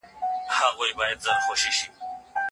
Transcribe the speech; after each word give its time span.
ځوانان 0.55 0.93
باید 0.97 1.19
کار 1.25 1.39
وکړي. 1.47 1.85